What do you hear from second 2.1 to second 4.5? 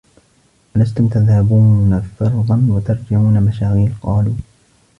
فَرْغًا وَتَرْجِعُونَ مَشَاغِيلَ؟ قَالُوا